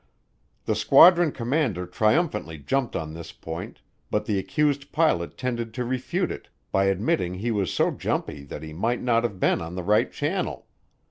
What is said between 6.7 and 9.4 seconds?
by admitting he was so jumpy that he might not have